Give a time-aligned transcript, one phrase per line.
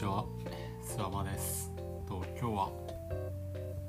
[0.00, 0.24] ちは、
[0.96, 1.70] 諏訪間です。
[2.08, 2.70] と今日は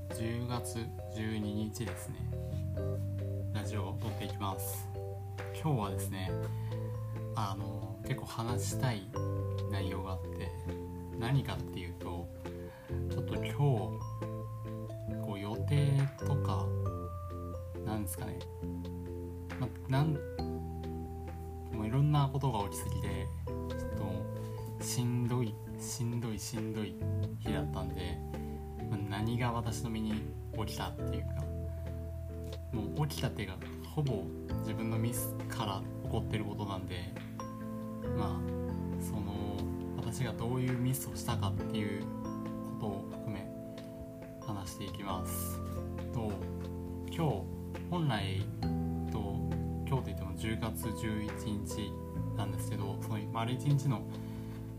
[0.09, 0.79] 10月
[1.15, 2.15] 12日ですね。
[3.53, 4.89] ラジオを撮っていきます。
[5.53, 6.29] 今日はですね、
[7.33, 9.07] あの結構話したい
[9.71, 10.51] 内容があって、
[11.17, 11.90] 何かっていう
[32.71, 33.57] もう起きたっていうか
[33.95, 34.23] ほぼ
[34.59, 37.13] 自分のミスから起こってることなんで
[38.17, 39.57] まあその
[39.97, 42.07] 私がどういうミスをしたかっていうこ
[42.79, 43.47] とを含め
[44.45, 45.59] 話していきます。
[46.13, 46.31] と
[47.07, 48.45] 今日本来
[49.11, 49.19] と
[49.87, 51.91] 今日といっても10月11日
[52.37, 54.01] なんですけどその丸1日の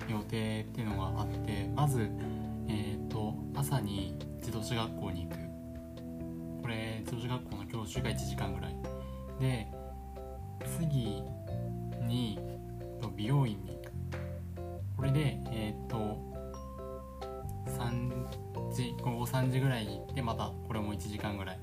[0.09, 2.11] 予定っていうのがあってまず、
[2.69, 5.43] えー、と朝に自動車学校に行く。
[6.63, 8.77] これ自動車学校の教習が1時間ぐらい。
[9.41, 9.67] で
[10.79, 11.23] 次
[12.07, 12.39] に
[13.17, 13.93] 美容院に行く
[14.97, 16.17] これでえっ、と
[17.67, 21.59] 3時午後3時ぐらいに行ってまたこれも1時間ぐらい。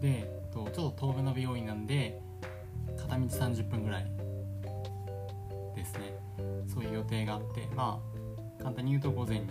[0.00, 2.20] でとちょっと遠めの美容院なんで
[2.96, 4.06] 片道30分ぐらい。
[5.76, 6.14] ですね。
[6.72, 8.00] そういう予定があってま
[8.58, 9.46] あ簡単に言うと午前に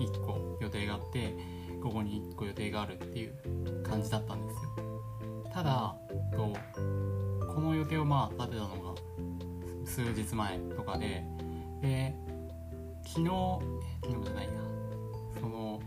[0.00, 1.34] 1個予定があって
[1.82, 4.91] 午後に1個予定があるっていう感じだったんですよ。
[5.52, 5.94] ただ
[6.34, 6.52] と
[7.54, 8.94] この予定をまあ立てたのが
[9.84, 11.24] 数日前とかで
[11.82, 12.14] で
[13.04, 13.26] 昨日
[14.02, 14.50] 昨日じゃないや。
[15.40, 15.80] その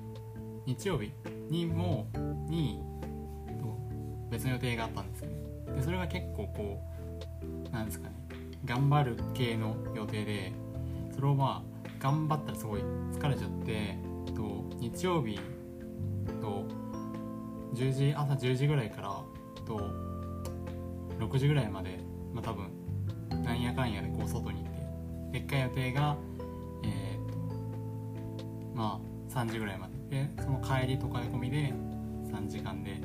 [0.65, 1.11] 日曜日
[1.49, 2.07] にも
[2.49, 2.81] に
[4.29, 5.35] 別の予定があったんですよね。
[5.77, 6.81] でそれが結構こ
[7.69, 8.15] うなんですかね。
[8.65, 10.51] 頑張る系の予定で
[11.13, 12.81] それをまあ頑張ったらすごい
[13.13, 13.97] 疲れちゃって
[14.35, 15.39] と日曜日
[16.41, 16.65] と
[17.73, 19.21] 10時朝10時ぐらいから
[19.65, 19.89] と
[21.19, 21.99] 6時ぐらいまで
[22.33, 22.69] まあ多分
[23.43, 26.15] なんやかんやでこう外に行ってでっかい予定が
[26.83, 27.37] えー、と
[28.73, 28.99] ま
[29.29, 29.95] あ3時ぐらいまで。
[30.09, 31.73] でその帰りとか込みで
[32.31, 33.01] 3時間で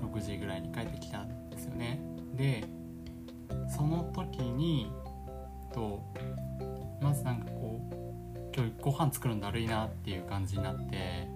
[0.00, 2.00] 6時ぐらいに帰ってきたんですよね。
[2.34, 2.64] で
[3.68, 4.92] その時に
[5.72, 6.02] と
[7.00, 7.94] まずなんかこう
[8.54, 11.28] 今日ご飯作るのだるいなっていう感じになって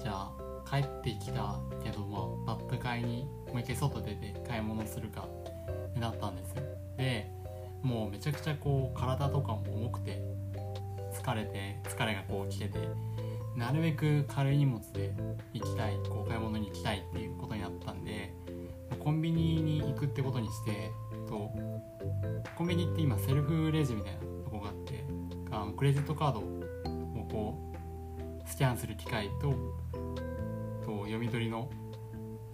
[0.00, 0.32] じゃあ
[0.68, 2.00] 帰ってきたけど
[2.44, 5.26] まあバップ買いにもう一回外出て買い物するか
[5.90, 6.54] ってなったんです
[6.96, 7.30] で
[7.82, 10.20] もうめちゃくちゃこう体とかも重くて
[11.12, 12.78] 疲れて疲れがこう来てて
[13.56, 15.12] なるべく軽い荷物で
[15.52, 18.32] 行きたいこう買い物に行きたいっていうことになったんで
[19.00, 20.90] コンビニに行くってことにして
[21.28, 21.50] と
[22.56, 25.04] コンビニって今セルフレジみたいなとこがあって
[25.50, 27.72] あのクレジットカードをこ
[28.44, 29.50] うスキャンする機械と
[30.84, 31.68] と読み取りの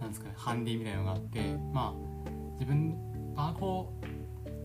[0.05, 1.41] なんですかねハンディみたいなのがあって
[1.73, 2.97] まあ自分
[3.35, 3.93] バーコ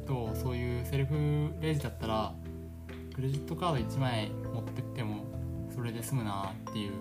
[0.04, 2.34] ーとそういうセルフレジだったら
[3.16, 5.26] クレジットカード1枚持ってっても
[5.74, 6.92] それで済むなっていう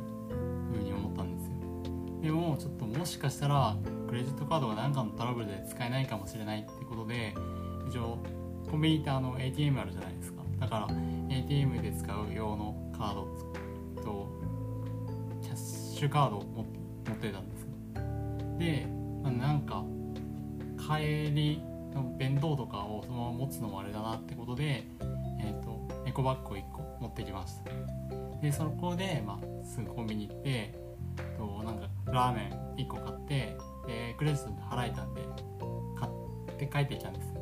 [0.73, 2.23] 風に思ったんですよ。
[2.23, 3.77] でもちょっともしかしたら
[4.09, 7.35] クレジットカードが何かのトラブルで使えないかもしれないってことで
[7.89, 8.19] 一応
[8.71, 10.43] コンビニってあの ATM あるじゃないですか。
[10.59, 10.89] だから
[11.31, 14.29] ATM で使う用のカードと
[15.43, 16.63] キャッシュカードを持
[17.13, 17.58] ってたんです
[18.59, 18.87] で、
[19.23, 19.85] まあなんか
[20.79, 21.63] 帰り
[21.95, 24.85] の弁当とかをそのまま持つのもあれだなってことで
[25.41, 27.71] えっ、とエコバッグを1個持ってきました。
[28.41, 30.89] でそこで、まあ、すぐコンビニ行って
[31.37, 35.23] となんかラーメン1個買ってでクレジットで払えたんで
[35.99, 37.33] 買って帰ってきたんです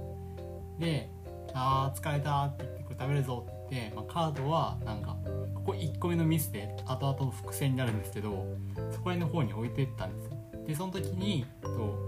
[0.79, 1.11] で
[1.55, 5.17] 「あー疲れた」って言って「これ食べるぞ」って言って、まあ、カードはなんか
[5.55, 8.47] ここ1個目のミスで後々の伏線になるんですけど
[8.93, 10.26] そこら辺の方に置いてったんです
[10.67, 12.07] でその時にと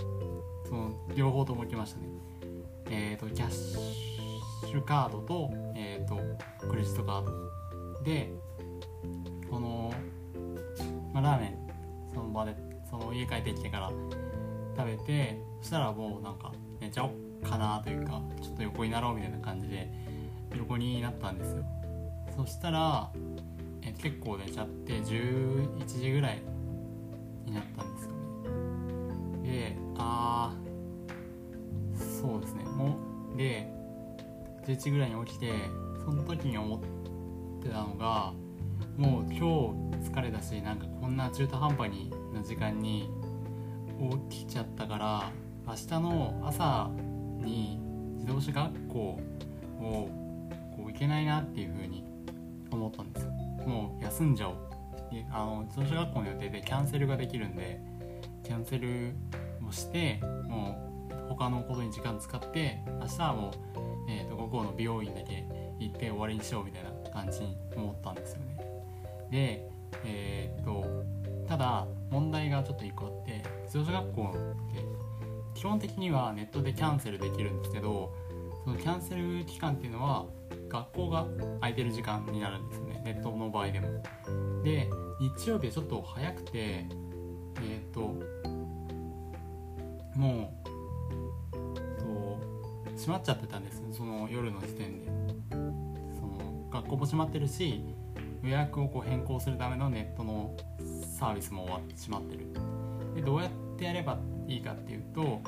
[0.68, 2.08] その両方とも来ましたね。
[2.90, 6.18] えっ、とキャッシュカードと,、えー、と
[6.68, 8.30] クレジットカードで
[9.50, 9.92] この、
[11.12, 11.58] まあ、ラーメン
[12.12, 12.54] その場で
[12.90, 13.92] その家帰ってきてから
[14.76, 17.12] 食べてそしたらもうなんか寝ちゃおっ
[17.48, 19.90] かなというかちょっと横になろうみたいな感じで
[20.56, 21.64] 横になったんですよ。
[22.36, 23.10] そしたら
[23.82, 26.42] え結構寝ちゃって11時ぐらい
[34.68, 35.52] 11時ぐらいに起きて
[36.04, 36.80] その時に思っ
[37.62, 38.34] てたのが
[38.98, 39.38] もう今
[40.02, 43.08] 日疲れたしなんかこんな中途半端にな時間に
[44.30, 45.32] 起きちゃったから
[45.66, 46.90] 明日の朝
[47.42, 47.80] に
[48.16, 49.20] 自動車学校を
[50.76, 52.04] こう行けないなっていう風に
[52.70, 53.30] 思ったんですよ。
[53.66, 54.56] もう休んじゃおう。
[55.32, 57.80] あの自動車学校の予定でキャンセルができるんで
[58.44, 59.14] キャンセル
[59.66, 60.76] をしても
[61.10, 63.52] う他のことに時間使って明日はもう、
[64.50, 65.44] 午後の美容院だけ
[65.78, 68.56] 行って終わりにしようみたいな感じに思ったんですよね。
[69.30, 69.68] で
[70.04, 70.84] えっ、と
[71.46, 74.84] ただ問題がちょっと1個あって自動車学校って
[75.54, 78.14] 基本的にはネットでキャンセルできるんですけど
[78.64, 80.26] そのキャンセル期間っていうのは
[80.68, 81.26] 学校が
[81.60, 83.02] 空いてる時間になるんですよね。
[83.04, 83.88] ネットの場合でも。
[84.62, 84.88] で
[85.20, 88.14] 日曜日はちょっと早くてえっ、と
[90.16, 90.57] もう
[92.98, 95.06] 閉まっちゃってたんですその夜の時点で。
[95.50, 97.82] その学校も閉まってるし
[98.42, 100.54] 予約をこう変更するためのネットの
[101.18, 102.46] サービスも終わってしまってる。
[103.14, 105.40] でどうやってやればいいかっていうと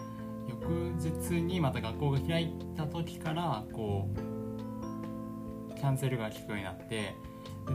[0.49, 0.69] 翌
[0.99, 7.15] 日にまた学校が開いた時からこうキャンセルが効くようになってで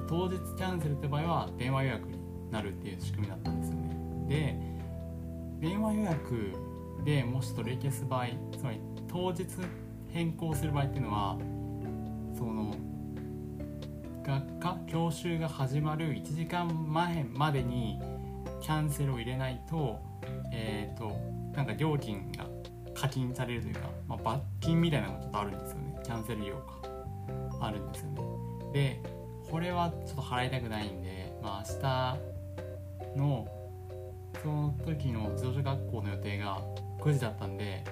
[0.07, 3.95] 当日キャンセルって場合は電話予約になるっていう仕組みだったんですよね。
[5.60, 6.54] で電話予約
[7.04, 8.27] でもし取り消す場合
[8.57, 8.80] つまり
[9.16, 9.46] 当日
[10.12, 11.38] 変更する場合っていうのは
[12.38, 12.76] その
[14.26, 18.02] 学科教習が始まる1時間前までに
[18.62, 20.02] キャンセルを入れないと
[20.52, 21.16] えっ、ー、と
[21.56, 22.46] なんか料金が
[22.94, 26.00] 課金されるというか、まあ、罰金みたいなのがちょっとあるんですよね。
[26.04, 26.56] キャンセル料
[27.62, 28.22] があるんですよね。
[28.74, 29.02] で
[29.50, 33.48] これはちょっと払いたくないんで、まあ、明日の
[34.44, 36.60] その時の自動車学校の予定が
[37.00, 37.86] 9時だったんで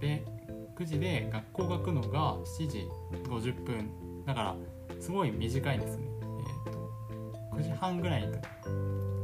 [0.00, 0.24] で
[0.76, 2.88] 9時で学校が来るのが7時
[3.24, 4.56] 50分だから
[5.00, 6.06] すごい短いですね。
[6.66, 8.34] え、ー、と9時半ぐらいに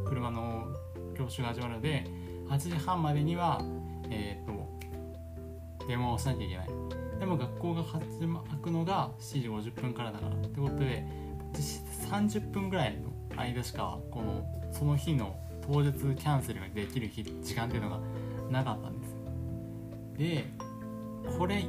[0.05, 0.67] 車の
[1.17, 2.07] 教習が始まるので
[2.49, 3.61] 8時半までには
[4.11, 6.69] え、ー、と電話をしなきゃいけない。
[7.19, 11.05] でも学校が始まくのが7時50分からだからってことで
[12.09, 15.37] 30分ぐらいの間しかこのその日の
[15.67, 18.01] 当日キャンセルができる日時間っていうのが
[18.51, 18.98] なかったんです
[20.19, 20.45] で
[21.39, 21.65] これ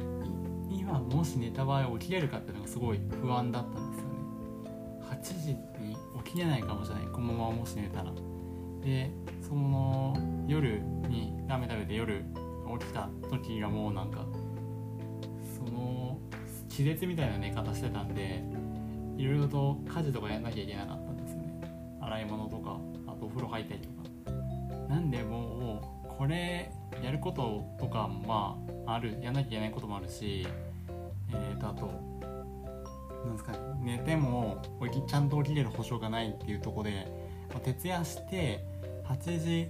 [0.68, 4.10] 今もし寝た場合起きれるかっていうのがすごい不安だったんですよね。
[5.08, 7.04] 8時に起きれないかもしれない。
[7.06, 8.12] このままもし寝たら
[8.82, 9.10] で
[9.40, 10.16] その
[10.46, 12.24] 夜にラーメン食べて夜
[12.80, 14.26] 起きた時がもうなんか
[15.56, 16.18] その
[16.68, 18.42] 気絶みたいな寝方してたんで
[19.16, 21.98] いろいろと家事とかやんなきゃいけなかったんですよね。
[22.00, 24.00] 洗い物とかあとお風呂入ったりとか。
[24.88, 25.59] なんでもう
[26.20, 26.70] これ
[27.02, 30.46] やることとかまああるやんなきゃいけないこともあるし
[31.30, 31.86] えーとあと
[33.24, 34.60] なんですか寝ても
[35.08, 37.10] ちゃんと起きれる保証がないっていうとこで、
[37.48, 38.62] まあ、徹夜して
[39.08, 39.68] 8時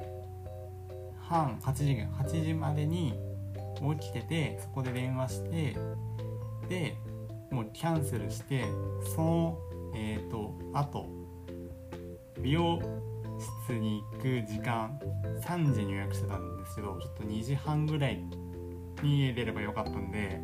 [1.20, 1.84] 半8時
[2.20, 3.14] 8時までに
[4.00, 5.76] 起きててそこで電話して
[6.68, 6.96] で
[7.52, 8.64] もうキャンセルして
[9.14, 9.58] その
[9.94, 11.06] えっ、ー、とあと
[12.42, 12.80] 美容
[13.70, 14.98] 室に行く時間
[15.40, 18.20] 3時に予約してたんですけどちょっと2時半ぐらい
[19.02, 20.40] に出ればよかったんで、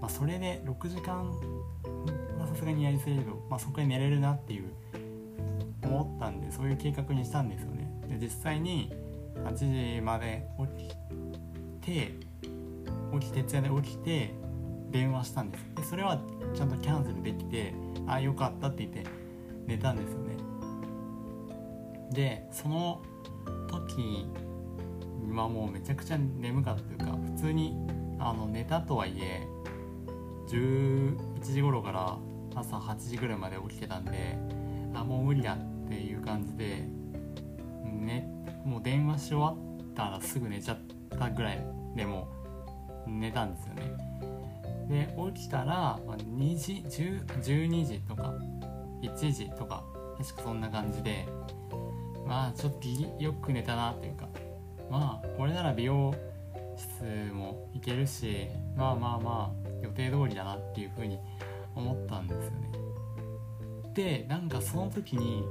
[0.00, 1.30] まあ、それで6時間
[2.38, 4.70] はさすがにやりすぎると、まあ、そこで寝れるなっていう
[5.82, 7.90] 思ったんでそういう計画にしたんですよね。
[8.06, 8.92] で実際に
[9.44, 10.46] 8時まで
[10.78, 10.94] 起き
[11.80, 12.12] て
[13.18, 14.34] 起きて徹夜で起きて
[14.90, 15.64] 電話したんです。
[15.74, 16.20] でそれは
[16.54, 17.74] ちゃんとキャンセルできて
[18.06, 19.04] ああよかったって言って
[19.66, 20.39] 寝たんですよね。
[22.12, 23.02] でその
[23.68, 24.26] 時
[25.32, 27.76] はもうめちゃくちゃ眠かったというか普通に
[28.18, 29.46] あの寝たとはいえ
[30.48, 32.18] 11時頃から
[32.54, 34.36] 朝8時ぐらいまで起きてたんで
[34.94, 36.84] あもう無理だっていう感じで
[37.84, 38.28] ね
[38.64, 40.78] もう電話し終わったらすぐ寝ちゃっ
[41.18, 41.64] たぐらい
[41.94, 42.28] でも
[43.06, 44.10] 寝たんですよね。
[44.88, 48.34] で起きたら2時12時とか
[49.02, 49.84] 1時とか
[50.18, 51.28] 確かそんな感じで
[52.30, 54.28] まあちょっとよく寝たなっていうか。
[54.88, 56.14] まあこれなら美容
[56.76, 61.18] 室も行けるしまあまあまあ予定通りだなっていうふうに
[61.74, 62.72] 思ったんですよね。
[63.94, 65.44] でなんかその時に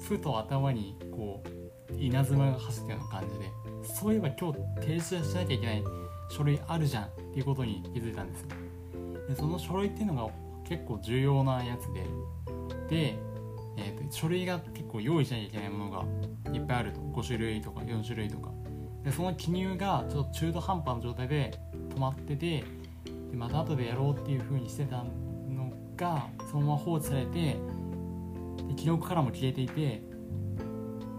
[0.00, 1.42] ふと頭にこ
[1.90, 3.50] う稲妻が走ったような感じで
[3.94, 5.84] そういえば今日提出しなきゃいけない
[6.30, 8.48] 書類あるじゃんっていうことに気づいたんですよ。
[9.28, 10.32] でその書類っていうのが
[10.64, 12.06] 結構重要なやつで
[12.88, 13.18] で、
[13.78, 16.04] えーと、書類が結構用意しなきゃいけないものが
[16.52, 17.00] いっぱいあると。
[17.00, 18.50] 5種類とか4種類とか。
[19.04, 21.58] でその記入がちょっと中途半端な状態で
[21.94, 22.64] 止まってて
[23.30, 25.04] でまた後でやろうっていう風にしてた
[25.48, 27.56] のがそのまま放置されて
[28.68, 30.02] で記録からも消えていて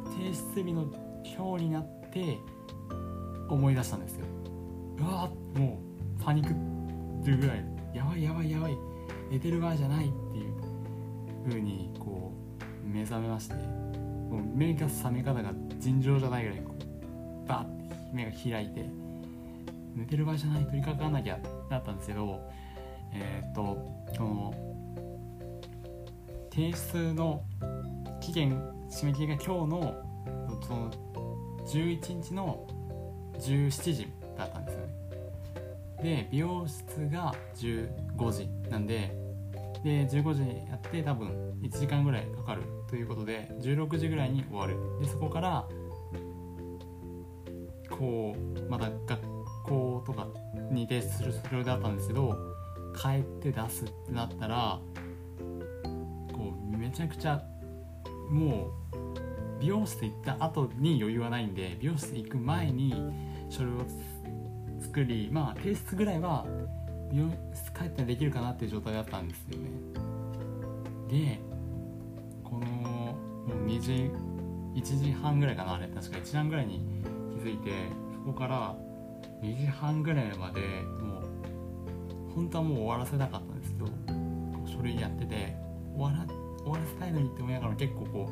[0.05, 0.91] 提出日の
[1.23, 2.37] 今日になって
[3.49, 4.25] 思い出したんですよ。
[4.99, 5.81] うわも
[6.19, 6.53] うパニック
[7.29, 8.77] るぐらいやばいやばいやばい
[9.31, 10.13] 寝てる場合じゃないって
[11.47, 12.38] 風にこう
[12.89, 16.73] 目覚めましてもう目が覚め方が尋常じゃないぐらいこ
[17.45, 18.85] うバッて目が開いて
[19.95, 22.41] 寝てる場合じゃない取り掛かんなきゃだったんですけど
[23.13, 23.61] えー、っと
[24.17, 24.53] この
[26.51, 27.43] 提出の
[28.21, 30.03] 期限締め切りが今日の
[30.65, 30.91] その
[31.65, 32.67] 11日の
[33.37, 34.99] 17時だったんですよね。
[36.01, 39.15] で美容室が15時なんで
[39.83, 44.77] で15時にやって多分1時間ぐらいかかるということで16時ぐらいに終わる。
[44.99, 45.67] でそこから
[47.89, 49.21] こうまた学
[49.63, 50.27] 校とか
[50.71, 52.35] に提出するそれだったんですけど
[52.95, 54.79] 帰って出すってなったら
[56.33, 57.41] こうめちゃくちゃ
[58.29, 62.93] もう美容室行った後に余裕はないんで美容室行く前に
[63.49, 63.85] 書類を
[64.79, 66.45] 作りまあ提出ぐらいは
[67.11, 69.69] 美容室帰ってできるかなっていう状態だったんですよね。
[71.09, 71.39] で
[72.43, 73.15] このも
[73.47, 74.11] う2時
[74.75, 75.87] 1時半ぐらいかなあれ。
[75.87, 76.81] 確か1時半ぐらいに
[77.41, 77.71] 気づいて
[78.13, 78.75] そこから
[79.41, 80.61] 2時半ぐらいまで
[81.01, 83.87] もう本当はもう終わらせたかったんですけど
[84.65, 85.55] 書類やってて
[85.95, 86.25] 終わら
[86.61, 88.29] 終わらせたいのにって思いながら結構こ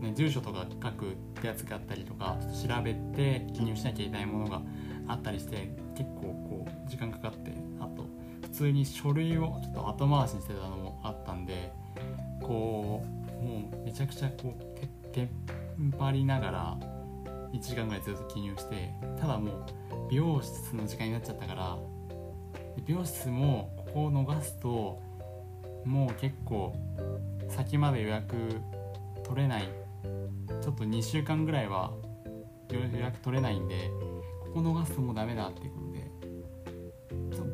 [0.00, 4.60] う、ね、住所とか書くってやつがあったりとか調べて記入しなきゃいけないものが
[5.08, 7.39] あったりして結構こう時間かかって
[8.60, 11.72] 通に書類をちょっと後回しにしてたのもあったんで
[12.42, 13.02] こ
[13.40, 15.30] うもうめちゃくちゃこうテ
[15.80, 16.78] ンパりながら
[17.54, 19.64] 1時間ぐらいずっと記入してただもう
[20.10, 21.78] 美容室の時間になっちゃったから
[22.86, 25.00] 美容室もここを逃すと
[25.86, 26.74] もう結構
[27.48, 28.60] 先まで予約
[29.24, 29.68] 取れない
[30.62, 31.92] ちょっと2週間ぐらいは
[32.70, 33.90] 予約取れないんで
[34.40, 35.62] ここ逃すともうダメだって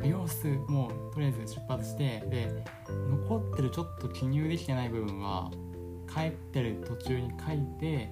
[0.07, 2.65] 美容室もうとりあえず出発してで
[3.11, 5.51] 残ってるちょっと記入できてない部分は
[6.09, 8.09] 帰ってる途中に書いて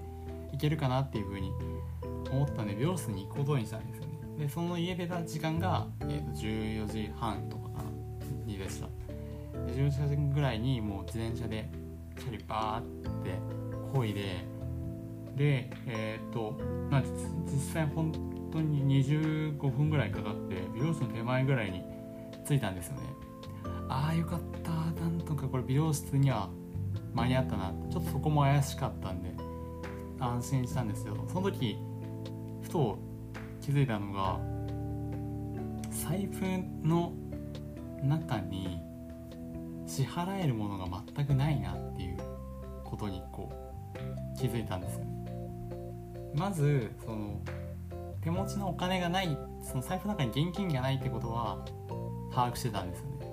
[0.53, 1.53] いけるかなっていうふうに
[2.33, 4.19] 思ったんで美容室に行くことにしたんですよね。
[4.39, 7.91] でその家出た時間が、えー、と14時半とかかな
[8.45, 8.89] にでした。
[9.67, 11.71] で14時ぐらいにもう自転車で
[12.19, 13.39] チャリバーって
[13.93, 14.45] こいで
[15.37, 16.59] でえっ、ー、と
[16.91, 17.03] まあ
[17.47, 21.83] 実際本当に25分ぐらいかかって美容室の手前ぐらいに
[22.47, 23.03] 着いたんですよね。
[23.89, 24.71] ああよかった。
[25.01, 26.49] なんとかこれ美容室には
[27.13, 27.73] 間に合ったな。
[27.91, 29.31] ちょっとそこも怪しかったんで
[30.21, 31.77] 安心したんですけどその時
[32.63, 32.99] ふと
[33.61, 34.39] 気づいたのが
[35.91, 36.45] 財布
[36.87, 37.13] の
[38.03, 38.81] 中に
[39.87, 42.19] 支払えるものが全くないなっていう
[42.85, 45.05] ことにこう気づいたんですよ。
[46.35, 47.41] まずその
[48.25, 51.63] 手持ちのお金がないその財布の中に現金がないってことは
[52.33, 53.25] 把握してたんですよね。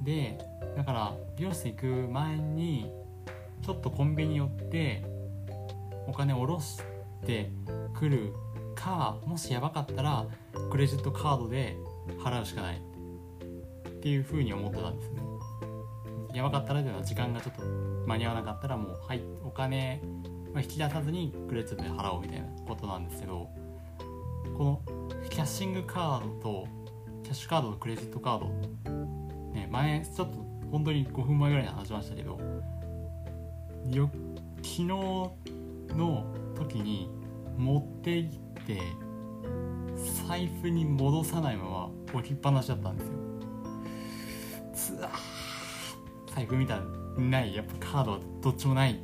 [0.00, 0.38] で
[0.76, 2.90] だから美容室行く前に
[3.62, 5.04] ちょっとコンビニ寄って
[6.06, 6.78] お金下ろし
[7.26, 7.50] て
[7.94, 8.32] くる
[8.74, 10.26] かもしやばかったら
[10.70, 11.76] クレジットカードで
[12.18, 15.22] 払うしかないっていうふうに思ってたんですね。
[16.34, 17.62] やばかったらというのは時間がちょっと
[18.06, 20.02] 間に合わなかったらもうはいお金
[20.56, 23.48] 引き出さずにクレジットで払おうみたいなことなんですけど
[24.56, 24.80] この
[25.30, 26.68] キャッシングカードと
[27.22, 28.46] キャッシュカードとクレジットカード、
[29.52, 30.38] ね、前ちょっと
[30.70, 32.38] 本当に5分前ぐらいに話しましたけど
[33.90, 34.10] よ
[34.56, 35.32] 昨日の
[36.56, 37.10] 時に
[37.56, 38.80] 持って行って
[40.26, 43.14] 財布に戻さないまま置きっぱなしだったんですよ。
[44.74, 45.10] つわ
[46.34, 46.82] 財布見たら
[47.16, 48.98] ないやっぱカードはどっちもない。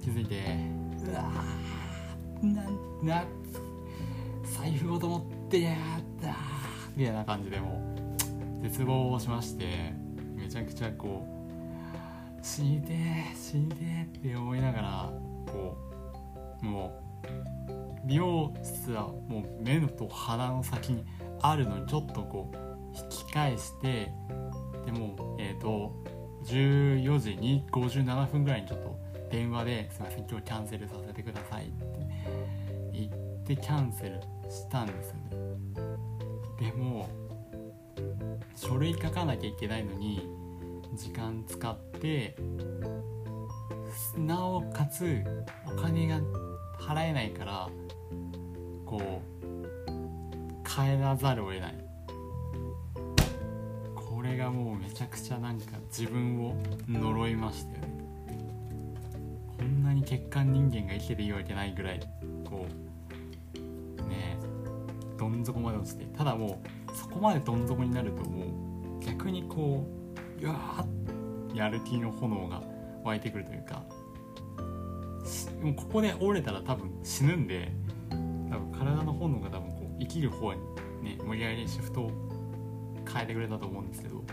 [0.00, 0.44] 気づいて。
[1.04, 1.22] うわ
[2.42, 3.24] なな
[4.44, 6.36] 財布ごと持ってやった
[6.96, 7.82] みたいな感じでも
[8.60, 9.92] う絶望しまして
[10.34, 12.94] めちゃくちゃこう死にて
[13.34, 13.74] 死にて
[14.18, 15.12] って思いながら
[15.46, 15.76] こ
[16.62, 16.92] うも
[17.24, 21.04] う美容室はもう目と鼻の先に
[21.40, 22.56] あるのにちょっとこう
[22.96, 24.12] 引き返して
[24.86, 25.92] でもえっ、ー、と
[26.48, 28.98] 14時に57分ぐらいにちょっと
[29.30, 31.84] 電話で「すいません今日キャンセルさせてください」って
[32.92, 33.12] 言っ
[33.44, 35.28] てキャンセルしたんですよね。
[36.58, 37.08] でも
[38.56, 40.26] 書類書かなきゃいけないのに
[40.94, 42.34] 時間使って
[44.16, 45.22] なおかつ
[45.66, 46.20] お金が
[46.80, 47.68] 払えないから
[48.86, 49.28] こう
[50.68, 51.87] 変えらざるを得ない。
[54.28, 56.54] れがもうめちゃくちゃなんか自分を
[56.88, 57.88] 呪いましたよね
[59.56, 62.00] こんなに欠陥人間が生きてていいわけないぐらい
[62.44, 62.66] こ
[63.54, 64.38] うね
[65.18, 66.04] どん底まで落ちて。
[66.16, 68.44] ただもうそこまでどん底になるとも
[69.00, 69.84] う逆にこ
[70.40, 70.86] ううわ
[71.54, 72.62] やる気の炎が
[73.04, 73.82] 湧いてくるというか。
[75.62, 77.72] もうここで折れたら多分死ぬんで
[78.08, 80.60] 多分体の本能が多分こう生きる方に
[81.02, 82.27] ね無理やりシフトを
[83.12, 84.24] 変えてくれたと思うんですけど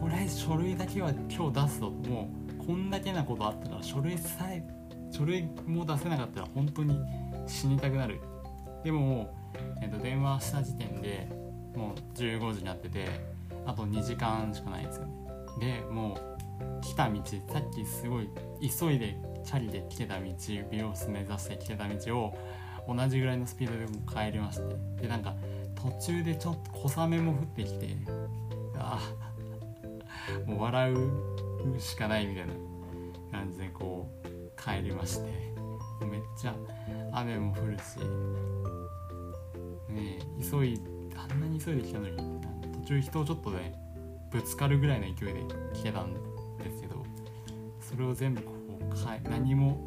[0.00, 4.62] とりあえず書類だけは今日出すともうこんだけなことあったから書類さえ
[5.10, 6.98] 書類も出せなかったら本当に
[7.46, 8.20] 死にたくなる。
[8.82, 9.34] でも、
[9.80, 11.28] えー、と電話した時点で
[11.76, 13.06] もう15時になってて
[13.64, 15.14] あと2時間しかないんですよね。
[15.60, 16.18] でも
[16.60, 18.28] う来た道さっきすごい
[18.60, 20.24] 急いでチャリで来てた道
[20.70, 22.38] 美容室目指して来てた道を
[22.88, 24.60] 同じぐらいのスピードでも帰りまし
[24.96, 25.02] て。
[25.02, 25.34] でなんか
[25.84, 27.88] 途中でちょっと小雨も降ってきて
[28.78, 29.12] あ
[30.46, 32.54] あもう笑うしかないみたいな
[33.30, 35.26] 感じでこう帰りまして
[36.00, 36.54] めっちゃ
[37.12, 37.98] 雨も降るし
[39.92, 40.80] ね急い
[41.16, 42.16] あんなに急いで来たのに
[42.80, 43.74] 途中人をちょっとね
[44.30, 45.42] ぶつかるぐらいの勢いで
[45.74, 46.20] 来てたんで
[46.74, 47.04] すけど
[47.80, 49.78] それを全部こう何も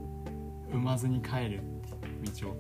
[0.72, 1.62] 生まずに帰る
[2.40, 2.56] 道を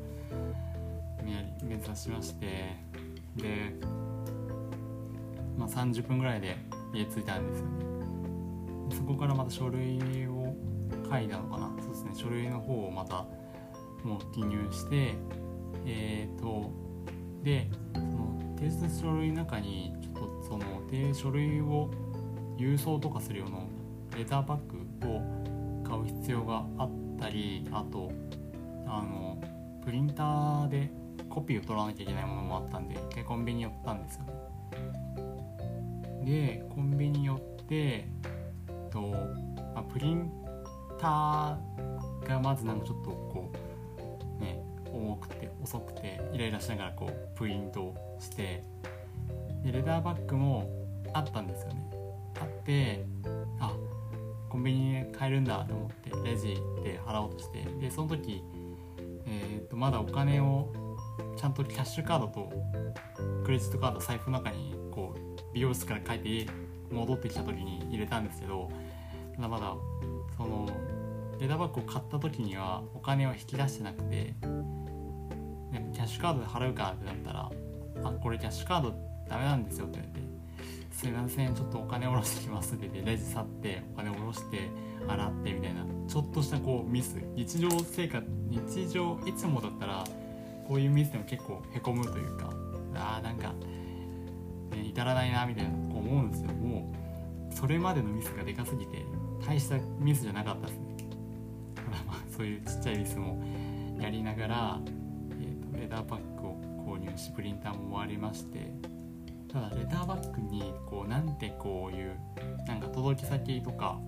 [1.63, 2.87] 目指しまして。
[3.38, 3.74] で、
[5.58, 6.58] まあ、30分ぐらいで
[6.94, 7.65] 家着いたんですよ。
[7.67, 7.88] ね
[8.96, 10.56] そこからまた書類を
[11.10, 11.75] 書いたのかな。
[11.79, 12.12] そうですね。
[12.13, 13.25] 書類の方をまた
[14.03, 15.15] もう記入して
[15.86, 16.72] えっ、ー、と
[17.44, 20.65] でその提出書類の中にちょっとその
[21.13, 21.91] 書類を
[22.58, 23.58] 郵送とかするような
[24.17, 25.22] レターパックを
[25.88, 26.89] 買う必要があっ
[27.20, 28.12] たりあと
[28.86, 29.38] あの
[29.86, 30.89] プリンターで
[31.38, 34.34] コピーを取らなきゃいけないものもあったんででコンビニ寄ったんですよね。
[36.25, 38.08] でコンビニ寄って
[38.89, 39.01] と、
[39.75, 40.32] まあ、プリン
[41.00, 43.51] ターがまずなんかちょっとこ
[44.39, 48.63] うね重くて遅くてイライラしながらこうプリントして
[49.63, 50.67] でレターバッグも
[51.13, 51.88] あったんですよね。
[52.41, 53.06] あって
[53.60, 53.76] あ
[54.50, 58.43] コンビニで買えるんだと思ってレジで払おうとしてでその時、
[59.28, 60.87] えー、とまだお金を
[61.36, 62.51] ちゃんとキャッシュカードと
[63.45, 66.51] クレジットカード財布の中にこう美容室から帰って
[66.91, 68.69] 戻ってきた時に入れたんですけど
[69.38, 69.75] まだまだ
[70.38, 70.67] その
[71.39, 74.47] レタバッグを買った時にはお金を引き出してなくてで
[75.80, 77.51] もキャッシュカードで払うかってなったら
[78.03, 78.93] 「あこれキャッシュカード
[79.30, 80.27] ダメなんですよ」って言われて
[80.91, 84.69] 「すいませんちょっとお金下ろしてきます」って言ってレジ去ってお金下ろして
[85.08, 87.17] 洗ってみたいなちょっとしたこうミス。
[87.36, 90.03] 日常生活日常いつもだったら
[90.67, 92.49] こういうミスでも結構へこむというか
[92.95, 93.53] あーなんか、
[94.71, 96.51] ね、至らないなみたいなこう思うんですよ。
[96.53, 96.91] も
[97.51, 99.06] うそれまでのミスがでかすぎて
[99.45, 100.86] 大したミスじゃなかったですね。
[102.06, 103.41] まあそういうちっちゃいミスも
[103.99, 104.80] やりながら、
[105.32, 108.71] えーと、レターパックを購入しプリンターも終わりまして
[109.51, 112.19] ただレターバッグにこうなんてこういう
[112.67, 113.99] なんか届き先とか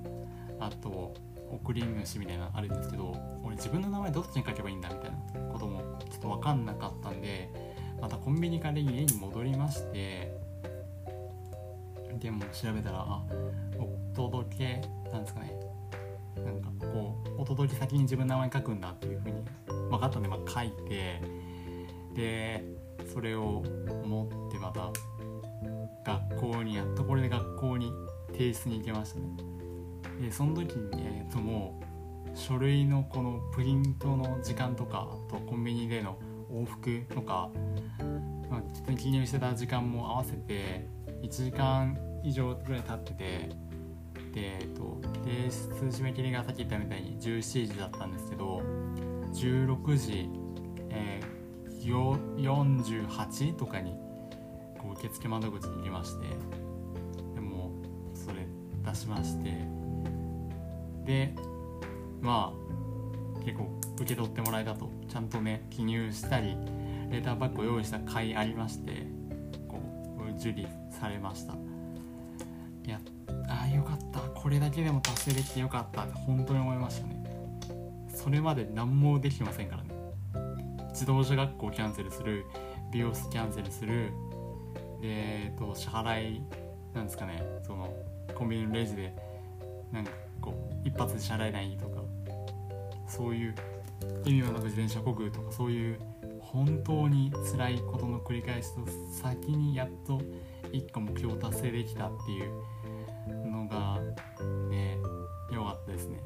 [0.60, 1.16] あと
[1.52, 7.50] 送り主みたいなのあるんですけど俺自分の名前どっちに書けばいいんだみたいなこともちょっと分かんなかったんで
[8.02, 10.34] またコンビニから家に戻りまして
[12.20, 13.24] でも調べたらあ
[13.78, 14.82] お届け
[15.12, 15.54] なんですかね。
[16.36, 19.44] なんかこうお届け先に自分の名前書くんだっていうふうに
[19.90, 21.22] 分かったんで、まあ、書いて
[22.14, 22.64] で
[23.14, 23.64] それを
[24.06, 24.92] 持ってまた
[26.06, 27.92] 学校にやっとこれで学校に
[28.32, 29.59] 提出に行けましたね。
[30.20, 36.18] でその時に、えー、ともう書類のこのプリントの時間とかとコンビニでの
[36.52, 37.50] 往復とか、
[38.50, 40.88] まあ、ちょっと記入してた時間も合わせて
[41.22, 43.50] 1時間以上ぐらい経ってて
[44.34, 48.62] で、えっと、提出締め切りがさっき言ったみたいに17時だったんですけど
[49.34, 50.30] 16時、
[50.90, 53.92] えー、48とかに
[54.78, 56.28] こう受付窓口に行きまして
[57.36, 57.72] でも
[58.14, 58.48] それ
[58.84, 59.79] 出しまして
[61.10, 61.34] で
[62.22, 64.92] まあ結構受け取ってもらえたと。
[65.10, 66.56] ちゃんとね記入したり
[67.10, 69.08] レターバッグを用意した甲斐ありまして
[69.68, 69.82] こ
[70.20, 71.54] う受理されました。
[71.54, 73.00] いや
[73.48, 74.20] ああよかった。
[74.20, 76.04] これだけでも達成できてよかった。
[76.04, 77.24] って本当に思いましたね。
[78.14, 79.90] それまで何もできてませんからね。
[80.92, 82.46] 自動車学校キャンセルする
[82.92, 84.12] 美容室キャンセルする
[85.02, 86.42] で、えっと、支払い
[86.94, 87.94] なんですかねその
[88.36, 89.16] コンビニのレジで
[89.92, 92.02] なんかこう一発で支払えないとか
[93.08, 93.56] そういう
[94.26, 96.00] 意味もなく自転車こぐとかそういう
[96.40, 98.82] 本当に辛いことの繰り返しと
[99.22, 100.20] 先にやっと
[100.72, 104.00] 1個目標を達成できたっていうのが
[104.70, 104.98] ね
[105.52, 106.20] 良かったですね。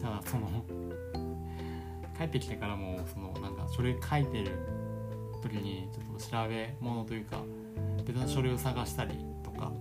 [0.00, 0.48] ただその
[2.16, 4.58] 帰ってきてからもそのなんか書類書いてる
[5.42, 7.42] 時にちょっと調べ物というか
[8.04, 9.72] 別の書類を探したりとか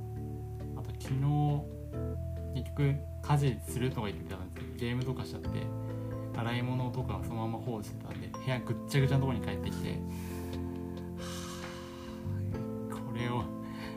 [0.76, 1.76] あと昨日
[2.56, 5.50] 結局家事するとか言ってたんですけどゲームとかしちゃって
[6.38, 10.00] 洗い物とかそのまま放置してたんで部屋ぐっちゃぐちゃのとこに帰ってきて
[12.90, 13.44] これを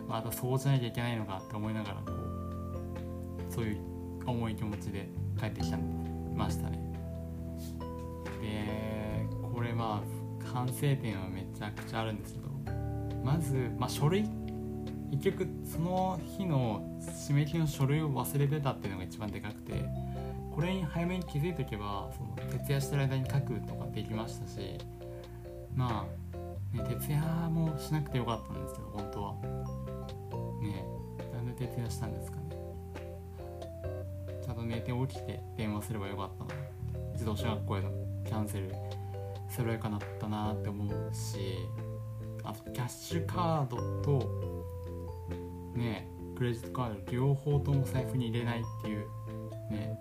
[0.09, 3.79] また掃除しなきゃいけないのかって思いながらこうそういう
[4.27, 5.79] 重い気持ちで帰ってきた
[6.35, 6.79] ましたね。
[8.41, 12.49] でこれまあ反省点はめちゃくちゃあるんですけど
[13.25, 14.25] まず、まあ、書類
[15.11, 19.85] 結局その日の締め切りの書類を忘れてたっていうのが一番でかくて
[20.55, 24.79] これに早めに気づいておけばその徹夜してる間に書くとかできましたし
[25.75, 26.07] ま
[26.75, 29.35] あ、ね、徹夜もしなくてよかったんですけど本当は。
[30.61, 30.85] ね
[31.33, 32.43] なんで徹夜したんですかね。
[34.45, 36.69] ちゃんと寝て起きて電話すればよかったな。
[37.13, 37.91] 自動車学校への
[38.25, 38.73] キャンセル
[39.49, 39.91] すればよかっ
[40.21, 41.39] たなって思うし
[42.45, 44.58] あとキャッシュカードと
[45.79, 49.07] ねクレジットカード両方とも財布に入れないっていう
[49.71, 49.99] ね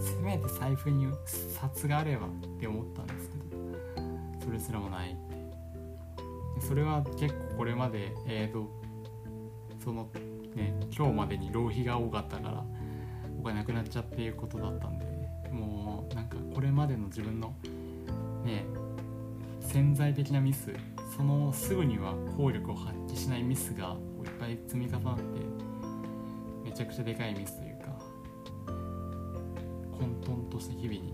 [0.00, 8.70] せめて財布に札があればって思ったんですけどそれすらもないってそれは結構これまでえっ、ー、と
[9.82, 10.08] その
[10.54, 12.64] ね今日までに浪費が多かったから
[13.38, 15.06] お金なくなっちゃっていうことだったんで
[15.50, 17.54] もうなんかこれまでの自分の
[18.44, 18.64] ね
[19.60, 20.72] 潜在的なミス
[21.16, 25.22] そのすぐには効力を発揮しないミスがいっぱい積み重なって
[26.64, 27.86] めちゃくちゃでかいミスというか
[29.92, 31.12] 混沌とした日々に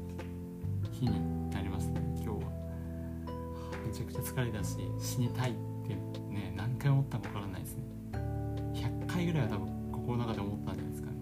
[0.92, 2.50] 日になりましたね今日は。
[3.84, 5.54] めちゃくちゃ疲れたし死にたいっ
[5.86, 5.94] て
[6.32, 7.82] ね何回思ったか分からないですね。
[8.74, 11.16] 100回ぐらいは多分心の中で思ったんじゃないですかね。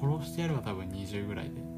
[0.00, 1.74] 殺してやるは多分20ぐらいで。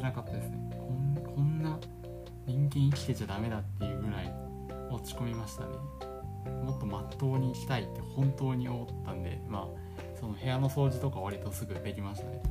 [0.00, 0.58] 辛かったですね。
[1.24, 1.78] こんな
[2.46, 3.85] 人間生きてちゃダメだっていうぐらい落
[5.06, 5.76] ち込みましたね。
[6.64, 12.42] もっとまっとうに生きたいって本当に思ったんでまあその部屋の掃除とか割とすぐできましたね。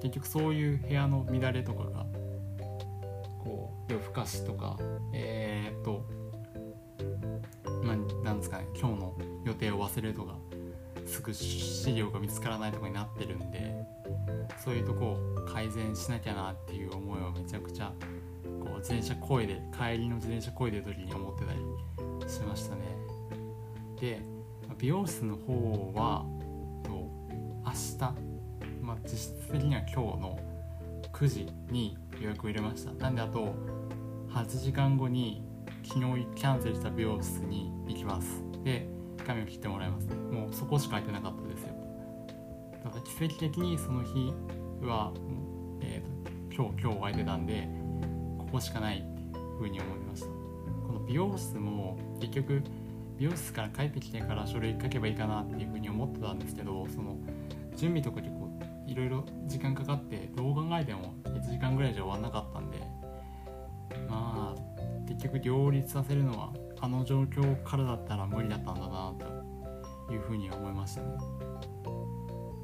[0.00, 2.06] 結局そういう部屋の乱れとかが
[3.38, 4.76] こう夜更かしとか
[5.12, 6.04] えー、っと
[7.84, 10.36] まあなんですかね今日の予定を忘れるとか
[11.06, 13.74] すぐ資料が見つからないとかになってるんで
[14.64, 17.92] そういうとこを改善しなきゃなっていう思いをめちゃくちゃ
[18.60, 21.60] こう自転車こいで帰りの自転車こいでる時に思ってたり
[22.42, 22.80] しましたね。
[24.00, 24.20] で
[24.78, 26.24] 美容室の方は
[26.82, 26.90] と
[27.64, 27.98] 明日、
[28.80, 30.38] まあ、実質的には今日の
[31.12, 32.92] 9時に予約を入れました。
[32.94, 33.54] なんであと
[34.30, 35.44] 8時間後に
[35.84, 38.42] 昨日キャンセルした美容室に行きます。
[38.64, 38.88] で
[39.24, 40.08] 髪を切ってもらいます。
[40.08, 41.74] もうそこしか空いてなかったですよ。
[42.84, 44.34] だから奇跡的にその日
[44.84, 45.12] は、
[45.80, 47.68] えーと、今日今日空いてたんで
[48.38, 49.00] ここしかないっ
[49.32, 50.26] ていうふうに思いました。
[50.86, 52.62] この美容室も結局
[53.18, 57.16] 美容室から帰ってきてから書類書けばいいかなっていうふうに思ってたんですけどその
[57.76, 58.48] 準備とか結構
[58.86, 62.78] いろいろ時間かかってどう考えても1時間ぐらいじゃ終わんなかったんで
[64.08, 69.12] まあ結局両立させるのはあの状況からだったら無理だったんだな
[70.06, 71.08] というふうに思いましたね。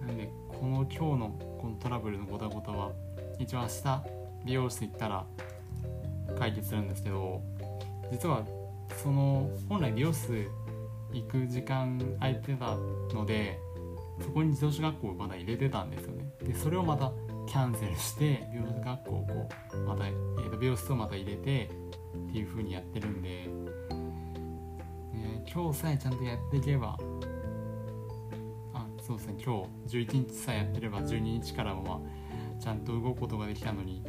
[0.06, 2.92] なんでこの今日のこのトラブルのごたごたは
[3.38, 4.02] 一応明日
[4.44, 5.24] 美容室行ったら
[6.38, 7.42] 解決するんですけど
[8.10, 8.44] 実は
[8.96, 10.48] その本来美容室
[11.12, 12.76] 行く時間空いてた
[13.14, 13.58] ので
[14.20, 16.24] そこに自動車学校をまだ入れてたんですよね。
[16.42, 17.12] でそれをまた
[17.46, 21.70] キャンセルして美容学校をこうまた、えー、と美容室をまた入れて
[22.28, 23.48] っていう風にやってるんで
[25.52, 26.98] 今日さえちゃんとやっていけば
[28.74, 29.34] あそうですね。
[29.42, 34.04] 今日11日さえやってれば12日からもまあちゃんと動くことができたのに。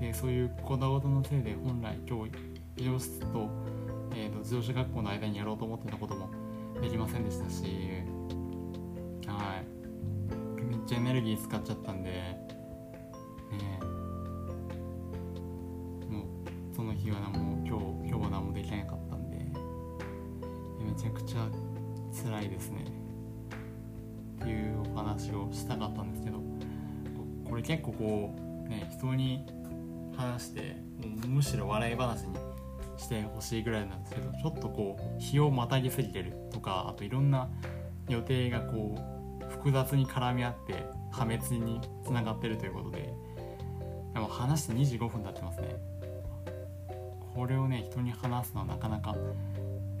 [0.00, 2.32] でそういうこだわりのせいで本来今日
[2.76, 3.48] 美容室と,、
[4.38, 6.30] と、自動車学校の間にやろうと思ってたことも
[6.80, 7.64] できませんでしたし
[9.26, 10.62] はい。
[10.62, 12.38] めっちゃエネルギー使っちゃったんでね
[16.08, 19.38] もうその日は何も今日今日は何もできなかったんで
[20.84, 21.48] めちゃくちゃ
[22.24, 22.86] 辛いですね。
[24.40, 26.38] っていうお話をしたかったんですけど
[27.48, 28.34] これ結構こ
[28.66, 29.44] うね人に
[30.16, 30.76] 話して
[31.26, 32.47] むしろ笑い話に
[32.98, 37.48] してほしいぐらいなんですけどちょっとこう日をまたぎすぎてるとかあといろんな
[38.08, 38.96] 予定がこ
[39.40, 43.12] う複雑に絡み合って破滅につながってるということで
[44.14, 45.76] でも話して25分経ってますね。
[47.34, 49.14] これをね人に話すのはなかなか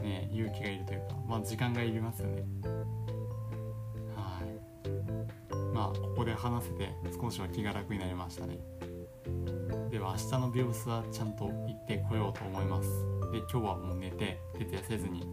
[0.00, 2.42] ね勇気がいるというかまあ時間がいりますよね。
[4.16, 4.88] はい。
[5.72, 8.58] まあここで話せて少しは気が楽になりましたね。
[9.90, 12.88] では明日の美容室はちゃんと行ってこようと思います。
[13.32, 15.26] で今日はもう寝て徹夜せずに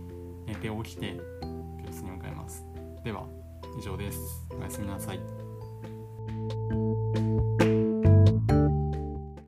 [0.46, 1.20] 寝て起きて
[1.78, 2.04] 美容室
[3.04, 3.28] では
[3.78, 4.20] 以上です。
[4.58, 5.45] おやすみなさい。